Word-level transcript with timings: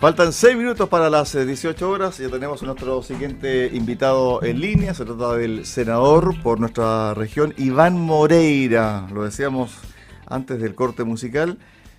Faltan 0.00 0.32
seis 0.32 0.56
minutos 0.56 0.88
para 0.88 1.10
las 1.10 1.34
18 1.34 1.84
eh, 1.84 1.86
horas. 1.86 2.16
Ya 2.16 2.30
tenemos 2.30 2.62
a 2.62 2.64
nuestro 2.64 3.02
siguiente 3.02 3.66
invitado 3.70 4.42
en 4.42 4.58
línea. 4.58 4.94
Se 4.94 5.04
trata 5.04 5.34
del 5.34 5.66
senador 5.66 6.40
por 6.42 6.58
nuestra 6.58 7.12
región, 7.12 7.52
Iván 7.58 8.00
Moreira. 8.00 9.06
Lo 9.12 9.24
decíamos 9.24 9.78
antes 10.26 10.58
del 10.58 10.74
corte 10.74 11.04
musical. 11.04 11.58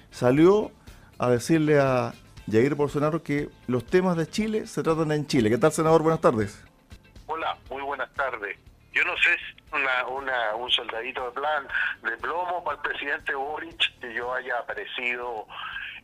Salió 0.10 0.72
a 1.20 1.30
decirle 1.30 1.80
a 1.80 2.14
Jair 2.52 2.74
Bolsonaro 2.74 3.22
que 3.22 3.50
los 3.68 3.86
temas 3.86 4.18
de 4.18 4.28
Chile 4.28 4.66
se 4.66 4.82
tratan 4.82 5.12
en 5.12 5.28
Chile. 5.28 5.52
¿Qué 5.52 5.60
tal, 5.60 5.72
senador? 5.72 6.02
Buenas 6.02 6.22
tardes. 6.22 6.66
Hola, 7.28 7.56
muy 7.70 7.84
buenas 7.84 8.12
tardes. 8.16 8.58
Yo 8.94 9.06
no 9.06 9.16
sé 9.18 9.30
si 9.38 9.62
una, 10.10 10.56
un 10.56 10.72
soldadito 10.72 11.24
de 11.26 11.32
plan 11.34 11.68
de 12.02 12.18
plomo 12.18 12.64
para 12.64 12.78
el 12.78 12.82
presidente 12.82 13.36
Boric 13.36 14.00
que 14.00 14.12
yo 14.16 14.34
haya 14.34 14.58
aparecido 14.58 15.46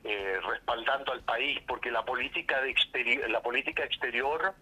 eh, 0.04 0.40
respaldando 0.48 1.12
al 1.12 1.22
país, 1.22 1.60
porque 1.68 1.92
la 1.92 2.04
política, 2.04 2.62
de 2.62 3.30
la 3.30 3.42
política 3.42 3.84
exterior 3.84 4.54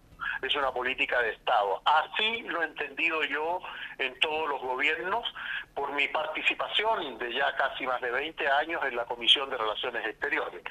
es 0.42 0.54
una 0.54 0.72
política 0.72 1.20
de 1.22 1.30
Estado. 1.30 1.82
Así 1.84 2.42
lo 2.42 2.62
he 2.62 2.66
entendido 2.66 3.22
yo 3.24 3.60
en 3.98 4.18
todos 4.20 4.48
los 4.48 4.60
gobiernos 4.60 5.24
por 5.74 5.92
mi 5.92 6.08
participación 6.08 7.18
de 7.18 7.32
ya 7.32 7.54
casi 7.56 7.86
más 7.86 8.00
de 8.00 8.10
20 8.10 8.48
años 8.48 8.82
en 8.84 8.96
la 8.96 9.04
Comisión 9.04 9.48
de 9.50 9.56
Relaciones 9.56 10.06
Exteriores. 10.06 10.62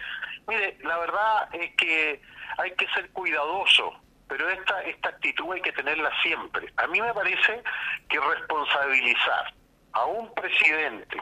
Mire, 0.48 0.78
la 0.84 0.98
verdad 0.98 1.50
es 1.54 1.76
que 1.76 2.22
hay 2.58 2.72
que 2.72 2.88
ser 2.90 3.10
cuidadoso 3.12 4.02
pero 4.28 4.50
esta, 4.50 4.82
esta 4.82 5.10
actitud 5.10 5.54
hay 5.54 5.62
que 5.62 5.72
tenerla 5.72 6.12
siempre. 6.22 6.74
A 6.78 6.88
mí 6.88 7.00
me 7.00 7.14
parece 7.14 7.62
que 8.10 8.20
responsabilizar 8.20 9.54
a 9.96 10.06
un 10.06 10.34
presidente 10.34 11.18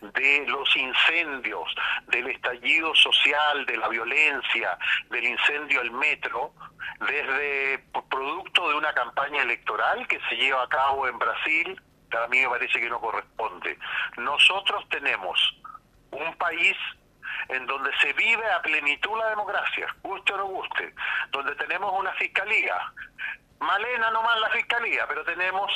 de 0.00 0.44
los 0.48 0.76
incendios, 0.76 1.74
del 2.08 2.28
estallido 2.28 2.94
social, 2.94 3.64
de 3.64 3.76
la 3.76 3.88
violencia, 3.88 4.76
del 5.10 5.24
incendio 5.24 5.80
al 5.80 5.90
metro, 5.92 6.52
desde 7.00 7.78
producto 8.10 8.68
de 8.70 8.74
una 8.74 8.92
campaña 8.92 9.42
electoral 9.42 10.06
que 10.08 10.20
se 10.28 10.36
lleva 10.36 10.64
a 10.64 10.68
cabo 10.68 11.06
en 11.06 11.18
Brasil, 11.18 11.80
a 12.16 12.26
mí 12.28 12.40
me 12.40 12.48
parece 12.48 12.80
que 12.80 12.88
no 12.88 13.00
corresponde. 13.00 13.78
Nosotros 14.16 14.84
tenemos 14.88 15.38
un 16.10 16.34
país 16.36 16.76
en 17.48 17.66
donde 17.66 17.90
se 17.98 18.12
vive 18.14 18.50
a 18.50 18.62
plenitud 18.62 19.16
la 19.16 19.30
democracia, 19.30 19.86
guste 20.02 20.32
o 20.32 20.38
no 20.38 20.46
guste, 20.46 20.92
donde 21.30 21.54
tenemos 21.54 21.92
una 21.92 22.12
fiscalía, 22.14 22.76
malena 23.60 24.10
nomás 24.10 24.40
la 24.40 24.50
fiscalía, 24.50 25.06
pero 25.06 25.24
tenemos 25.24 25.70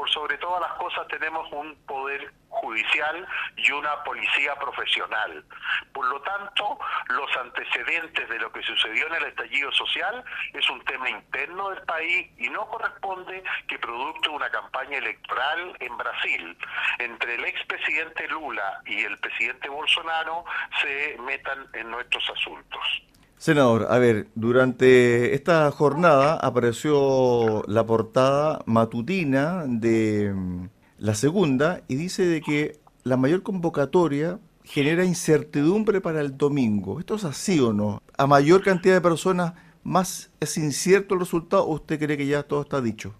por 0.00 0.08
sobre 0.08 0.38
todas 0.38 0.62
las 0.62 0.72
cosas 0.78 1.06
tenemos 1.08 1.46
un 1.52 1.76
poder 1.84 2.32
judicial 2.48 3.28
y 3.54 3.70
una 3.70 4.02
policía 4.02 4.54
profesional. 4.54 5.44
Por 5.92 6.08
lo 6.08 6.22
tanto, 6.22 6.78
los 7.10 7.36
antecedentes 7.36 8.26
de 8.26 8.38
lo 8.38 8.50
que 8.50 8.62
sucedió 8.62 9.08
en 9.08 9.16
el 9.16 9.24
estallido 9.24 9.70
social 9.72 10.24
es 10.54 10.70
un 10.70 10.82
tema 10.86 11.10
interno 11.10 11.68
del 11.68 11.82
país 11.82 12.30
y 12.38 12.48
no 12.48 12.66
corresponde 12.68 13.44
que 13.68 13.78
producto 13.78 14.30
de 14.30 14.36
una 14.36 14.48
campaña 14.48 14.96
electoral 14.96 15.76
en 15.80 15.94
Brasil 15.98 16.56
entre 16.98 17.34
el 17.34 17.44
expresidente 17.44 18.26
Lula 18.28 18.80
y 18.86 19.04
el 19.04 19.18
presidente 19.18 19.68
Bolsonaro 19.68 20.46
se 20.80 21.18
metan 21.18 21.68
en 21.74 21.90
nuestros 21.90 22.24
asuntos. 22.30 23.02
Senador, 23.40 23.86
a 23.88 23.98
ver, 23.98 24.26
durante 24.34 25.32
esta 25.34 25.70
jornada 25.70 26.34
apareció 26.34 27.62
la 27.68 27.86
portada 27.86 28.60
matutina 28.66 29.64
de 29.66 30.30
mm, 30.34 30.68
la 30.98 31.14
segunda 31.14 31.80
y 31.88 31.94
dice 31.94 32.26
de 32.26 32.42
que 32.42 32.76
la 33.02 33.16
mayor 33.16 33.42
convocatoria 33.42 34.38
genera 34.62 35.06
incertidumbre 35.06 36.02
para 36.02 36.20
el 36.20 36.36
domingo. 36.36 37.00
¿Esto 37.00 37.14
es 37.14 37.24
así 37.24 37.58
o 37.60 37.72
no? 37.72 38.02
¿A 38.18 38.26
mayor 38.26 38.62
cantidad 38.62 38.96
de 38.96 39.00
personas 39.00 39.54
más 39.84 40.30
es 40.38 40.58
incierto 40.58 41.14
el 41.14 41.20
resultado 41.20 41.64
o 41.64 41.76
usted 41.76 41.98
cree 41.98 42.18
que 42.18 42.26
ya 42.26 42.42
todo 42.42 42.60
está 42.60 42.82
dicho? 42.82 43.14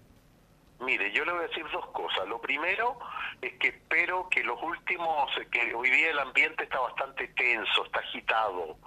Mire, 0.85 1.11
yo 1.15 1.25
le 1.25 1.31
voy 1.31 1.45
a 1.45 1.47
dos 1.71 1.85
cosas. 1.87 2.27
Lo 2.27 2.39
primero 2.39 2.97
es 3.41 3.53
que 3.53 3.69
espero 3.69 4.29
que 4.29 4.43
los 4.43 4.61
últimos, 4.61 5.31
que 5.51 5.73
hoy 5.73 5.89
día 5.89 6.11
el 6.11 6.19
ambiente 6.19 6.63
está 6.63 6.79
bastante 6.79 7.27
tenso, 7.29 7.85
está 7.85 7.99
agitado, 7.99 8.77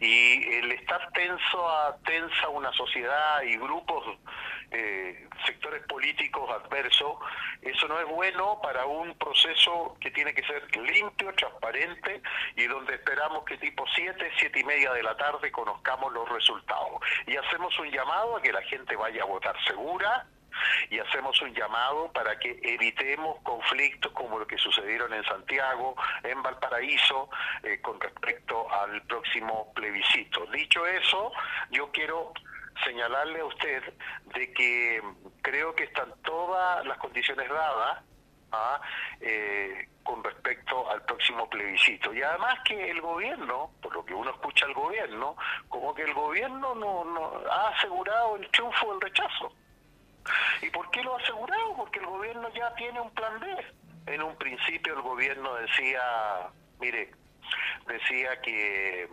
y 0.00 0.54
el 0.54 0.72
estar 0.72 1.10
tenso 1.12 1.68
a 1.68 1.96
tensa 2.04 2.48
una 2.48 2.72
sociedad 2.72 3.42
y 3.42 3.56
grupos, 3.56 4.04
eh, 4.70 5.28
sectores 5.44 5.82
políticos 5.86 6.48
adversos, 6.50 7.16
eso 7.62 7.88
no 7.88 7.98
es 7.98 8.06
bueno 8.06 8.60
para 8.62 8.86
un 8.86 9.16
proceso 9.18 9.96
que 10.00 10.10
tiene 10.10 10.32
que 10.32 10.42
ser 10.44 10.64
limpio, 10.76 11.34
transparente 11.34 12.22
y 12.56 12.66
donde 12.66 12.94
esperamos 12.94 13.44
que 13.44 13.58
tipo 13.58 13.84
7, 13.94 14.30
siete 14.38 14.60
y 14.60 14.64
media 14.64 14.92
de 14.92 15.02
la 15.02 15.16
tarde 15.16 15.50
conozcamos 15.50 16.12
los 16.12 16.28
resultados. 16.28 17.00
Y 17.26 17.36
hacemos 17.36 17.76
un 17.78 17.90
llamado 17.90 18.36
a 18.36 18.42
que 18.42 18.52
la 18.52 18.62
gente 18.62 18.96
vaya 18.96 19.22
a 19.22 19.26
votar 19.26 19.56
segura, 19.64 20.26
y 20.90 20.98
hacemos 20.98 21.40
un 21.42 21.54
llamado 21.54 22.10
para 22.12 22.38
que 22.38 22.58
evitemos 22.62 23.40
conflictos 23.42 24.12
como 24.12 24.38
lo 24.38 24.46
que 24.46 24.58
sucedieron 24.58 25.12
en 25.14 25.24
Santiago, 25.24 25.94
en 26.22 26.42
Valparaíso, 26.42 27.28
eh, 27.62 27.80
con 27.80 28.00
respecto 28.00 28.70
al 28.72 29.02
próximo 29.02 29.72
plebiscito. 29.74 30.46
Dicho 30.46 30.86
eso, 30.86 31.32
yo 31.70 31.90
quiero 31.90 32.32
señalarle 32.84 33.40
a 33.40 33.44
usted 33.44 33.82
de 34.34 34.52
que 34.52 35.02
creo 35.42 35.74
que 35.74 35.84
están 35.84 36.12
todas 36.22 36.84
las 36.86 36.98
condiciones 36.98 37.48
dadas 37.48 38.02
¿ah? 38.52 38.80
eh, 39.20 39.88
con 40.02 40.24
respecto 40.24 40.90
al 40.90 41.02
próximo 41.04 41.48
plebiscito. 41.48 42.12
Y 42.12 42.22
además 42.22 42.58
que 42.64 42.90
el 42.90 43.00
gobierno, 43.00 43.72
por 43.82 43.94
lo 43.94 44.04
que 44.04 44.14
uno 44.14 44.30
escucha 44.30 44.66
al 44.66 44.74
gobierno, 44.74 45.36
como 45.68 45.94
que 45.94 46.02
el 46.02 46.14
gobierno 46.14 46.74
no, 46.74 47.04
no 47.04 47.32
ha 47.50 47.68
asegurado 47.68 48.36
el 48.36 48.50
triunfo 48.50 48.92
del 48.92 49.00
rechazo. 49.00 49.52
¿Y 50.62 50.70
por 50.70 50.90
qué 50.90 51.02
lo 51.02 51.16
asegurado? 51.16 51.76
Porque 51.76 51.98
el 52.00 52.06
gobierno 52.06 52.48
ya 52.54 52.74
tiene 52.74 53.00
un 53.00 53.10
plan 53.10 53.40
B. 53.40 53.46
En 54.06 54.22
un 54.22 54.36
principio 54.36 54.94
el 54.94 55.02
gobierno 55.02 55.54
decía, 55.54 56.00
mire, 56.80 57.10
decía 57.86 58.40
que, 58.42 59.08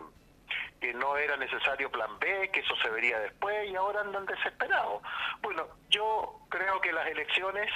que 0.80 0.92
no 0.94 1.16
era 1.16 1.36
necesario 1.36 1.90
plan 1.90 2.18
B, 2.18 2.50
que 2.52 2.60
eso 2.60 2.76
se 2.76 2.90
vería 2.90 3.18
después 3.20 3.70
y 3.70 3.76
ahora 3.76 4.00
andan 4.00 4.26
desesperados. 4.26 5.02
Bueno, 5.40 5.66
yo 5.88 6.40
creo 6.48 6.80
que 6.80 6.92
las 6.92 7.06
elecciones 7.06 7.70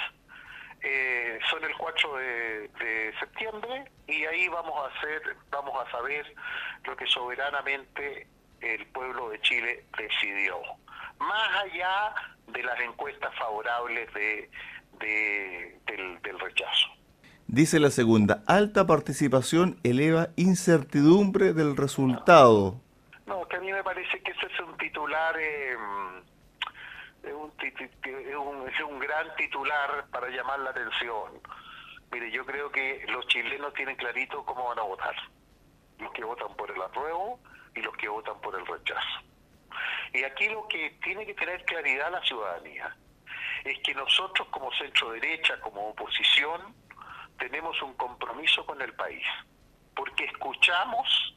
eh, 0.81 1.39
son 1.49 1.63
el 1.63 1.75
4 1.77 2.17
de, 2.17 2.67
de, 2.67 3.13
septiembre 3.19 3.85
y 4.07 4.25
ahí 4.25 4.47
vamos 4.49 4.73
a 4.77 4.97
hacer, 4.97 5.37
vamos 5.49 5.73
a 5.81 5.89
saber 5.91 6.25
lo 6.83 6.95
que 6.97 7.07
soberanamente 7.07 8.27
el 8.59 8.85
pueblo 8.87 9.29
de 9.29 9.39
Chile 9.41 9.85
decidió. 9.97 10.61
Más 11.19 11.63
allá 11.63 12.13
de 12.47 12.63
las 12.63 12.79
encuestas 12.79 13.33
favorables 13.37 14.13
de, 14.13 14.49
del, 14.99 16.39
rechazo. 16.39 16.89
Dice 17.47 17.79
la 17.79 17.91
segunda, 17.91 18.43
alta 18.47 18.87
participación 18.87 19.79
eleva 19.83 20.29
incertidumbre 20.35 21.53
del 21.53 21.77
resultado. 21.77 22.81
No, 23.25 23.47
que 23.47 23.57
a 23.57 23.59
mí 23.59 23.71
me 23.71 23.83
parece 23.83 24.21
que 24.21 24.31
ese 24.31 24.47
es 24.47 24.59
un 24.59 24.75
titular, 24.77 25.35
eh, 25.39 25.75
es, 27.23 27.33
un, 27.33 27.51
es, 27.61 28.81
un, 28.81 28.99
gran 28.99 29.35
titular 29.35 30.05
para 30.11 30.29
llamar 30.29 30.59
la 30.59 30.71
atención. 30.71 31.31
Mire, 32.11 32.31
yo 32.31 32.45
creo 32.45 32.71
que 32.71 33.05
los 33.09 33.25
chilenos 33.27 33.73
tienen 33.73 33.95
clarito 33.95 34.43
cómo 34.45 34.67
van 34.69 34.79
a 34.79 34.83
votar. 34.83 35.15
Los 35.99 36.11
que 36.11 36.23
votan 36.23 36.55
por 36.55 36.71
el 36.71 36.81
apruebo 36.81 37.39
y 37.75 37.81
los 37.81 37.95
que 37.97 38.09
votan 38.09 38.39
por 38.41 38.55
el 38.55 38.65
rechazo. 38.65 39.32
Y 40.13 40.23
aquí 40.23 40.47
lo 40.47 40.67
que 40.67 40.91
tiene 41.03 41.25
que 41.25 41.33
tener 41.33 41.65
claridad 41.65 42.11
la 42.11 42.21
ciudadanía 42.21 42.95
es 43.63 43.79
que 43.79 43.95
nosotros 43.95 44.47
como 44.49 44.71
centro 44.73 45.11
derecha, 45.11 45.59
como 45.59 45.89
oposición, 45.89 46.75
tenemos 47.39 47.81
un 47.81 47.95
compromiso 47.95 48.65
con 48.65 48.79
el 48.81 48.93
país, 48.93 49.25
porque 49.95 50.25
escuchamos 50.25 51.35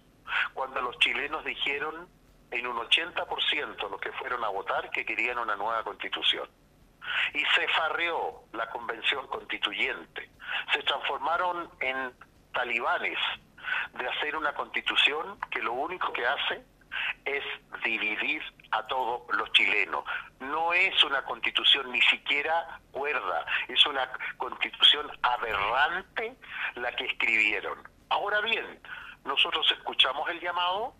cuando 0.52 0.82
los 0.82 0.98
chilenos 0.98 1.44
dijeron 1.44 2.08
en 2.50 2.66
un 2.66 2.76
80% 2.76 3.90
los 3.90 4.00
que 4.00 4.12
fueron 4.12 4.44
a 4.44 4.48
votar 4.48 4.90
que 4.90 5.04
querían 5.04 5.38
una 5.38 5.56
nueva 5.56 5.82
constitución. 5.82 6.48
Y 7.32 7.40
se 7.54 7.68
farreó 7.68 8.44
la 8.52 8.68
convención 8.70 9.26
constituyente. 9.28 10.28
Se 10.72 10.82
transformaron 10.82 11.70
en 11.80 12.12
talibanes 12.52 13.18
de 13.94 14.08
hacer 14.08 14.36
una 14.36 14.52
constitución 14.54 15.38
que 15.50 15.62
lo 15.62 15.72
único 15.72 16.12
que 16.12 16.26
hace 16.26 16.64
es 17.24 17.44
dividir 17.84 18.42
a 18.70 18.86
todos 18.86 19.22
los 19.36 19.50
chilenos. 19.52 20.04
No 20.40 20.72
es 20.72 21.02
una 21.04 21.22
constitución 21.24 21.90
ni 21.92 22.00
siquiera 22.02 22.80
cuerda, 22.92 23.46
es 23.68 23.84
una 23.86 24.08
constitución 24.36 25.10
aberrante 25.22 26.36
la 26.74 26.92
que 26.92 27.04
escribieron. 27.06 27.78
Ahora 28.08 28.40
bien, 28.40 28.80
nosotros 29.24 29.70
escuchamos 29.72 30.28
el 30.30 30.40
llamado, 30.40 30.94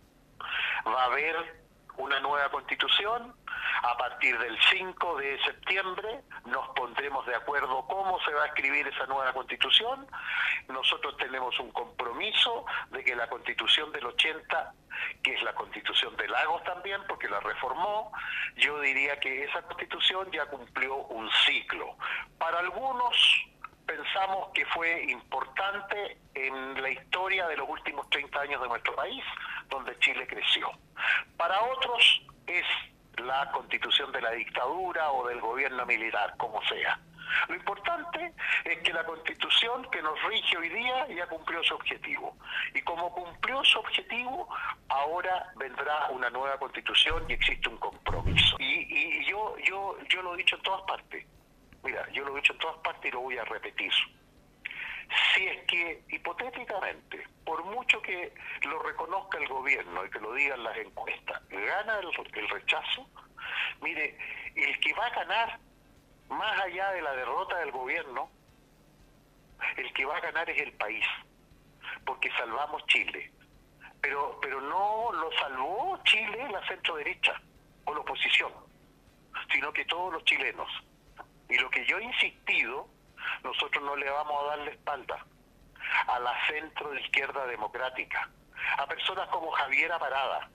va 0.87 1.03
a 1.03 1.07
haber 1.07 1.66
una 1.99 2.21
nueva 2.21 2.49
constitución, 2.51 3.35
A 3.83 3.97
partir 3.97 4.39
del 4.39 4.57
5 4.71 5.17
de 5.17 5.39
septiembre 5.45 6.23
nos 6.47 6.69
pondremos 6.71 7.27
de 7.27 7.35
acuerdo 7.35 7.87
cómo 7.87 8.19
se 8.21 8.33
va 8.33 8.45
a 8.45 8.47
escribir 8.47 8.87
esa 8.87 9.07
nueva 9.07 9.33
constitución. 9.33 10.07
Nosotros 10.69 11.17
tenemos 11.19 11.59
un 11.61 11.71
compromiso 11.73 12.65
de 12.91 13.05
que 13.05 13.15
la 13.15 13.29
constitución 13.29 13.93
del 13.93 14.07
80, 14.07 14.73
que 15.23 15.35
es 15.35 15.43
la 15.43 15.55
constitución 15.55 16.17
de 16.17 16.29
Lagos 16.29 16.65
también, 16.65 17.01
porque 17.07 17.29
la 17.29 17.41
reformó, 17.41 18.13
yo 18.57 18.81
diría 18.81 19.19
que 19.21 19.45
esa 19.45 19.63
constitución 19.63 20.31
ya 20.33 20.47
cumplió 20.47 20.97
un 20.97 21.31
ciclo. 21.45 21.97
Para 22.39 22.61
algunos 22.61 23.15
pensamos 23.87 24.49
que 24.53 24.65
fue 24.67 25.05
importante 25.05 26.19
en 26.35 26.83
la 26.83 26.91
historia 26.91 27.47
de 27.47 27.57
los 27.57 27.69
últimos 27.69 28.09
30 28.11 28.41
años 28.41 28.61
de 28.61 28.69
nuestro 28.69 28.95
país, 28.95 29.23
donde 29.69 29.99
Chile 30.01 30.27
creció. 30.27 30.71
Para 31.37 31.61
otros 31.63 32.23
es 32.47 32.65
la 33.25 33.51
constitución 33.53 34.13
de 34.13 34.21
la 34.21 34.31
dictadura 34.33 35.11
o 35.13 35.27
del 35.29 35.41
gobierno 35.41 35.87
militar, 35.87 36.35
como 36.37 36.63
sea. 36.65 36.99
Lo 37.49 37.55
importante 37.55 38.33
es 38.65 38.79
que 38.79 38.93
la 38.93 39.05
constitución 39.05 39.89
que 39.91 40.01
nos 40.03 40.21
rige 40.25 40.57
hoy 40.57 40.69
día 40.69 41.09
ya 41.09 41.27
cumplió 41.27 41.63
su 41.65 41.75
objetivo. 41.75 42.37
Y 42.75 42.83
como 42.83 43.13
cumplió 43.13 43.65
su 43.65 43.79
objetivo, 43.79 44.49
ahora 44.89 45.53
vendrá 45.57 46.09
una 46.11 46.31
nueva 46.31 46.59
constitución 46.59 47.25
y 47.29 47.33
existe 47.33 47.69
un 47.69 47.79
compromiso. 47.79 48.57
Y, 48.59 49.21
y 49.23 49.25
yo, 49.27 49.57
yo, 49.65 49.97
yo 50.09 50.23
lo 50.23 50.35
he 50.35 50.39
dicho 50.39 50.57
en 50.57 50.63
todas 50.63 50.83
partes. 50.83 51.27
Mira, 51.87 52.05
yo 52.11 52.25
lo 52.25 52.33
he 52.33 52.41
dicho 52.41 52.53
en 52.53 52.59
todas 52.59 52.79
partes 52.79 53.05
y 53.05 53.15
lo 53.15 53.21
voy 53.21 53.39
a 53.39 53.45
repetir. 53.45 53.93
Si 55.33 55.47
es 55.47 55.65
que, 55.69 56.03
hipotéticamente, 56.11 57.25
por 57.45 57.65
mucho 57.65 58.03
que 58.03 58.35
lo 58.63 58.83
reconozca 58.83 59.39
el 59.39 59.47
gobierno 59.47 60.05
y 60.05 60.11
que 60.11 60.19
lo 60.19 60.33
digan 60.33 60.65
las 60.65 60.77
encuestas, 60.79 61.49
gana 61.49 62.01
el, 62.01 62.49
rechazo, 62.49 63.09
mire, 63.81 64.19
el 64.57 64.81
que 64.81 64.93
va 64.95 65.07
a 65.07 65.11
ganar, 65.11 65.61
más 66.29 66.61
allá 66.61 66.91
de 66.91 67.03
la 67.03 67.13
derrota 67.13 67.57
del 67.59 67.71
gobierno, 67.71 68.29
el 69.77 69.93
que 69.93 70.05
va 70.05 70.17
a 70.17 70.21
ganar 70.21 70.51
es 70.51 70.61
el 70.61 70.73
país, 70.73 71.07
porque 72.05 72.33
salvamos 72.33 72.85
Chile. 72.87 73.31
Pero, 74.01 74.41
pero 74.43 74.61
no 74.61 75.13
lo 75.13 75.31
salvó 75.39 76.01
Chile 76.03 76.49
la 76.51 76.67
centro 76.67 76.97
derecha 76.97 77.41
o 77.85 77.95
la 77.95 78.01
oposición, 78.01 78.53
sino 79.53 79.73
que 79.73 79.85
todos 79.85 80.13
los 80.13 80.25
chilenos. 80.25 80.69
Y 81.49 81.59
lo 81.59 81.71
que 81.71 81.85
yo 81.87 81.99
he 81.99 82.05
insistido, 82.05 82.89
nosotros 83.43 83.83
no 83.85 83.97
le 83.97 84.11
vamos 84.11 84.43
a 84.43 84.47
dar 84.49 84.59
la 84.59 84.71
espalda 84.71 85.25
a 86.09 86.19
la 86.19 86.47
centro 86.47 86.91
de 86.91 87.01
izquierda 87.01 87.47
democrática, 87.47 88.29
a 88.79 88.87
personas 88.87 89.29
como 89.29 89.51
Javier 89.53 89.91
Parada, 89.99 90.49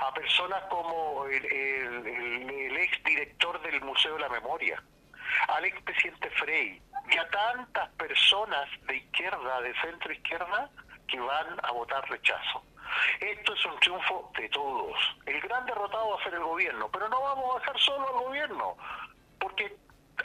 a 0.00 0.14
personas 0.14 0.62
como 0.68 1.26
el, 1.26 1.44
el, 1.44 2.76
ex 2.76 3.02
director 3.04 3.60
del 3.62 3.80
Museo 3.82 4.14
de 4.14 4.20
la 4.20 4.28
Memoria, 4.28 4.82
al 5.48 5.64
expresidente 5.64 6.30
Frey 6.30 6.80
y 7.10 7.16
a 7.16 7.28
tantas 7.28 7.88
personas 7.90 8.68
de 8.86 8.96
izquierda, 8.96 9.60
de 9.60 9.74
centro 9.80 10.12
izquierda, 10.12 10.70
que 11.08 11.20
van 11.20 11.58
a 11.62 11.70
votar 11.72 12.08
rechazo. 12.08 12.62
Esto 13.20 13.54
es 13.54 13.64
un 13.64 13.78
triunfo 13.80 14.30
de 14.36 14.48
todos. 14.48 14.96
El 15.26 15.40
gran 15.40 15.66
derrotado 15.66 16.10
va 16.10 16.20
a 16.20 16.24
ser 16.24 16.34
el 16.34 16.42
gobierno, 16.42 16.88
pero 16.90 17.08
no 17.08 17.20
vamos 17.20 17.56
a 17.56 17.58
dejar 17.60 17.78
solo 17.80 18.08
al 18.08 18.24
gobierno, 18.24 18.76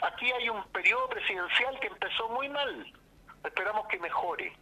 aquí 0.02 0.32
hay 0.32 0.50
un 0.50 0.64
periodo 0.72 1.08
presidencial 1.10 1.80
que 1.80 1.88
empezó 1.88 2.30
muy 2.30 2.50
mal. 2.50 2.94
Esperamos 3.44 3.88
que 3.88 4.00
mejore, 4.00 4.56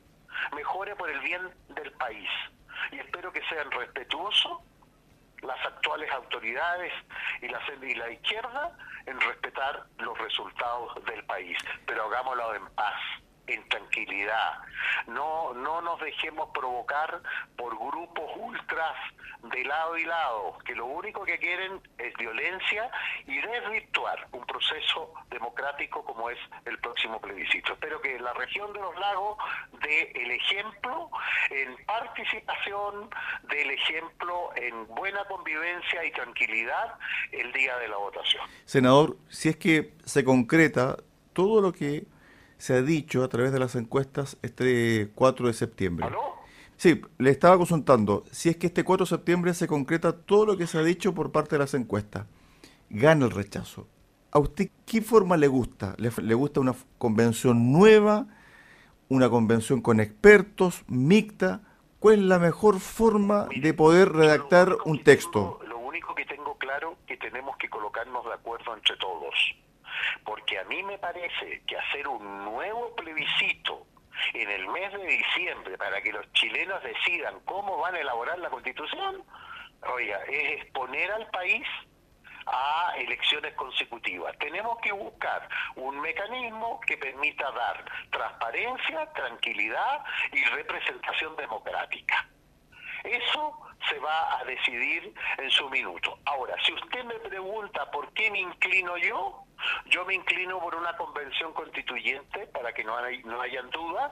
mejore 0.56 0.96
por 0.96 1.10
el 1.10 1.20
bien 1.22 1.50
del 1.70 1.92
país. 1.94 2.30
Y 2.92 3.00
espero 3.00 3.32
que 3.32 3.42
sean 3.50 3.70
respetuosos 3.72 4.60
las 5.42 5.66
actuales 5.66 6.12
autoridades 6.12 6.94
y 7.42 7.48
la, 7.48 7.62
y 7.82 7.96
la 7.96 8.12
izquierda 8.12 8.78
en 9.06 9.20
respetar 9.22 9.86
los 9.98 10.18
resultados 10.18 11.04
del 11.06 11.24
país. 11.26 11.58
Pero 11.86 12.06
hagámoslo 12.06 12.56
en 12.56 12.68
paz 12.76 13.00
en 13.54 13.68
tranquilidad. 13.70 14.54
No, 15.08 15.54
no 15.54 15.82
nos 15.82 16.00
dejemos 16.00 16.50
provocar 16.54 17.22
por 17.58 17.78
grupos 17.78 18.32
ultras 18.38 18.96
de 19.44 19.64
lado 19.64 19.98
y 19.98 20.06
lado, 20.06 20.58
que 20.66 20.76
lo 20.76 20.86
único 20.86 21.24
que 21.24 21.38
quieren 21.38 21.82
es 21.98 22.14
violencia 22.16 22.92
y 23.26 23.40
desvirtuar 23.40 24.28
un 24.34 24.46
proceso 24.46 25.14
democrático 25.30 26.04
como 26.04 26.30
es 26.30 26.38
el 26.66 26.78
próximo 26.80 27.22
plebiscito. 27.22 27.74
Espero 27.74 28.02
que 28.02 28.20
la 28.20 28.34
región 28.34 28.74
de 28.74 28.80
los 28.80 28.98
lagos 29.00 29.38
dé 29.82 30.12
el 30.14 30.32
ejemplo 30.32 31.10
en 31.52 31.78
participación, 31.86 33.10
dé 33.50 33.62
el 33.62 33.72
ejemplo 33.72 34.52
en 34.56 34.88
buena 34.88 35.24
convivencia 35.26 36.04
y 36.04 36.12
tranquilidad 36.12 36.96
el 37.32 37.54
día 37.54 37.78
de 37.78 37.88
la 37.88 37.98
votación. 37.98 38.44
Senador, 38.66 39.16
si 39.30 39.50
es 39.50 39.56
que 39.56 39.94
se 40.04 40.24
concreta 40.24 40.98
todo 41.34 41.62
lo 41.62 41.72
que 41.72 42.04
se 42.60 42.76
ha 42.76 42.82
dicho 42.82 43.24
a 43.24 43.30
través 43.30 43.52
de 43.52 43.58
las 43.58 43.76
encuestas 43.76 44.38
este 44.44 45.10
4 45.16 45.48
de 45.48 45.54
septiembre. 45.54 46.06
¿Aló? 46.06 46.20
Sí, 46.76 47.02
le 47.18 47.32
estaba 47.32 47.58
consultando 47.58 48.26
si 48.32 48.50
es 48.50 48.58
que 48.58 48.68
este 48.68 48.84
4 48.84 49.06
de 49.06 49.10
septiembre 49.10 49.54
se 49.54 49.68
concreta 49.68 50.14
todo 50.14 50.46
lo 50.46 50.58
que 50.58 50.68
se 50.68 50.78
ha 50.78 50.84
dicho 50.84 51.16
por 51.16 51.32
parte 51.32 51.56
de 51.56 51.60
las 51.60 51.74
encuestas. 51.74 52.28
Gana 52.90 53.26
el 53.26 53.32
rechazo. 53.32 53.88
¿A 54.32 54.40
usted 54.40 54.70
qué 54.86 55.02
forma 55.02 55.38
le 55.38 55.48
gusta? 55.48 55.96
¿Le, 55.98 56.12
le 56.22 56.34
gusta 56.36 56.60
una 56.60 56.76
convención 56.98 57.72
nueva? 57.72 58.28
¿Una 59.08 59.30
convención 59.30 59.82
con 59.82 60.00
expertos? 60.00 60.84
¿Mixta? 60.88 61.62
¿Cuál 62.00 62.16
es 62.16 62.26
la 62.26 62.40
mejor 62.40 62.80
forma 62.80 63.48
de 63.62 63.74
poder 63.74 64.12
redactar 64.12 64.76
un 64.86 65.04
texto? 65.04 65.60
lo 65.68 65.80
único 65.80 66.14
que 66.14 66.26
tengo 66.26 66.58
claro 66.58 66.92
es 66.92 66.98
que 67.08 67.18
tenemos 67.18 67.56
que 67.58 67.70
colocarnos 67.70 68.26
de 68.26 68.34
acuerdo 68.34 68.76
entre 68.76 68.96
todos 68.98 69.34
porque 70.24 70.60
a 70.60 70.64
mí 70.66 70.84
me 70.84 70.98
parece 70.98 71.62
que 71.66 71.78
hacer 71.78 72.08
un 72.08 72.46
nuevo 72.46 72.96
plebiscito 72.96 73.86
en 74.34 74.50
el 74.50 74.68
mes 74.68 74.92
de 74.94 75.06
diciembre 75.06 75.78
para 75.78 76.02
que 76.02 76.12
los 76.12 76.32
chilenos 76.34 76.82
decidan 76.84 77.40
cómo 77.46 77.78
van 77.78 77.96
a 77.96 78.00
elaborar 78.00 78.40
la 78.40 78.50
constitución, 78.50 79.24
oiga, 79.94 80.20
es 80.26 80.62
exponer 80.62 81.12
al 81.12 81.28
país 81.28 81.66
a 82.46 82.94
elecciones 82.98 83.54
consecutivas. 83.54 84.38
Tenemos 84.40 84.80
que 84.80 84.92
buscar 84.92 85.48
un 85.76 86.00
mecanismo 86.00 86.80
que 86.82 86.98
permita 86.98 87.52
dar 87.52 87.86
transparencia, 88.10 89.12
tranquilidad 89.14 90.04
y 90.32 90.44
representación 90.46 91.36
democrática. 91.36 92.28
Eso 93.04 93.69
se 93.90 94.00
va 94.00 94.40
a 94.40 94.44
decidir 94.46 95.14
en 95.38 95.52
su 95.52 95.70
minuto. 95.70 96.18
Ahora, 96.26 96.56
si 96.66 96.74
usted 96.74 97.04
me 97.06 97.16
pregunta 97.16 97.90
por 97.92 98.12
qué 98.14 98.30
me 98.32 98.40
inclino 98.40 98.98
yo, 98.98 99.44
yo 99.88 100.06
me 100.06 100.16
inclino 100.16 100.60
por 100.60 100.76
una 100.76 100.96
convención 100.96 101.54
constituyente, 101.54 102.48
para 102.48 102.74
que 102.74 102.84
no, 102.84 102.98
hay, 102.98 103.24
no 103.24 103.42
hayan 103.42 103.70
dudas, 103.72 104.12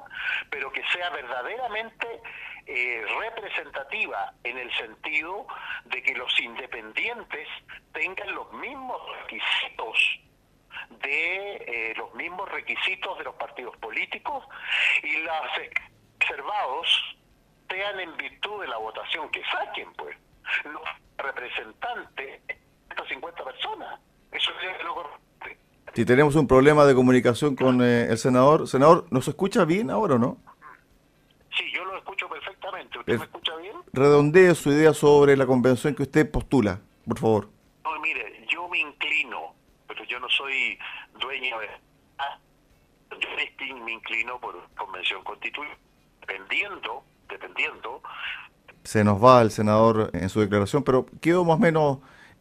pero 0.50 0.72
que 0.72 0.84
sea 0.92 1.10
verdaderamente 1.10 2.22
eh, 2.66 3.06
representativa 3.20 4.34
en 4.44 4.58
el 4.58 4.72
sentido 4.78 5.48
de 5.86 6.04
que 6.04 6.14
los 6.16 6.40
independientes 6.40 7.48
tengan 7.94 8.34
los 8.36 8.52
mismos 8.54 9.02
requisitos 9.22 10.20
de 11.02 11.56
eh, 11.56 11.94
los 11.96 12.14
mismos 12.14 12.50
requisitos 12.50 13.18
de 13.18 13.24
los 13.24 13.36
partidos 13.36 13.76
políticos 13.78 14.46
y 15.04 15.18
los 15.18 15.34
observados 16.20 17.17
sean 17.70 18.00
en 18.00 18.16
virtud 18.18 18.62
de 18.62 18.68
la 18.68 18.78
votación 18.78 19.30
que 19.30 19.42
saquen, 19.52 19.92
pues, 19.94 20.16
los 20.66 20.82
representantes 21.18 22.48
de 22.48 22.58
150 22.88 23.44
personas. 23.44 24.00
Eso 24.32 24.52
es 24.52 24.84
lo 24.84 24.96
correcto. 24.96 25.28
Si 25.94 26.06
tenemos 26.06 26.36
un 26.36 26.48
problema 26.48 26.86
de 26.86 26.94
comunicación 26.94 27.56
con 27.56 27.82
eh, 27.82 28.08
el 28.10 28.18
senador, 28.18 28.68
senador, 28.68 29.08
¿nos 29.10 29.28
escucha 29.28 29.66
bien 29.66 29.90
ahora 29.90 30.16
o 30.16 30.20
no? 30.20 30.38
Sí, 31.58 31.72
yo 31.74 31.84
lo 31.86 31.98
escucho 31.98 32.30
perfectamente. 32.30 33.00
¿Usted 33.00 33.18
me 33.18 33.26
escucha 33.26 33.56
bien? 33.56 33.76
Redondee 33.94 34.54
su 34.54 34.72
idea 34.72 34.94
sobre 34.94 35.36
la 35.36 35.48
convención 35.48 35.96
que 35.96 36.04
usted 36.04 36.30
postula, 36.30 36.82
por 37.08 37.18
favor. 37.18 37.50
No, 37.84 38.00
mire, 38.00 38.46
yo 38.48 38.68
me 38.68 38.80
inclino, 38.80 39.56
pero 39.88 40.04
yo 40.04 40.20
no 40.20 40.30
soy 40.30 40.78
dueño 41.20 41.60
de... 41.60 41.68
Yo 43.20 43.76
me 43.78 43.94
inclino 43.94 44.40
por 44.40 44.56
convención 44.76 45.24
constituyente, 45.24 45.80
dependiendo 46.22 47.04
dependiendo. 47.30 48.02
Se 48.84 49.04
nos 49.04 49.24
va 49.24 49.42
el 49.42 49.52
senador 49.52 50.10
en 50.14 50.30
su 50.30 50.40
declaración, 50.40 50.84
pero 50.84 51.06
quedó 51.22 51.44
más 51.44 51.58
o 51.58 51.60
menos 51.60 52.00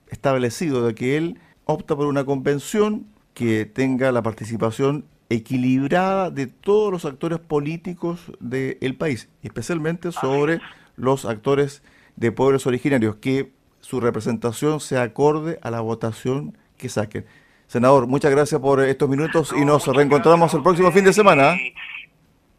establecido 0.08 0.86
de 0.86 0.94
que 0.94 1.16
él 1.16 1.40
opta 1.64 1.96
por 1.96 2.06
una 2.06 2.24
convención 2.24 3.06
que 3.34 3.66
tenga 3.66 4.12
la 4.12 4.22
participación 4.22 5.04
equilibrada 5.28 6.30
de 6.30 6.46
todos 6.46 6.92
los 6.92 7.04
actores 7.04 7.38
políticos 7.38 8.32
del 8.38 8.96
país, 8.96 9.28
especialmente 9.42 10.12
sobre 10.12 10.60
los 10.96 11.24
actores 11.24 11.82
de 12.14 12.32
pueblos 12.32 12.66
originarios, 12.66 13.16
que 13.16 13.52
su 13.80 14.00
representación 14.00 14.80
se 14.80 14.98
acorde 14.98 15.58
a 15.62 15.70
la 15.70 15.80
votación 15.80 16.56
que 16.76 16.88
saquen. 16.88 17.26
Senador, 17.66 18.06
muchas 18.06 18.30
gracias 18.30 18.60
por 18.60 18.80
estos 18.80 19.08
minutos 19.08 19.52
y 19.56 19.64
nos 19.64 19.86
reencontramos 19.86 20.54
el 20.54 20.62
próximo 20.62 20.92
fin 20.92 21.04
de 21.04 21.12
semana. 21.12 21.54
Y, 21.56 21.74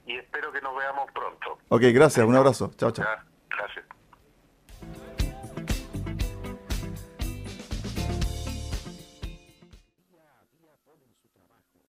y 0.05 0.17
espero 0.17 0.51
que 0.51 0.61
nos 0.61 0.75
veamos 0.75 1.09
pronto. 1.13 1.56
Ok, 1.69 1.81
gracias, 1.93 2.25
un 2.25 2.35
abrazo. 2.35 2.71
Chao, 2.77 2.91
chao. 2.91 3.27